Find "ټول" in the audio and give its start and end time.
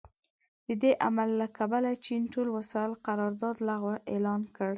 2.33-2.47